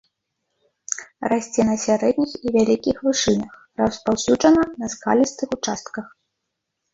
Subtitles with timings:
[1.33, 3.53] Расце на сярэдніх і вялікіх вышынях,
[3.83, 6.05] распаўсюджана на скалістых участках.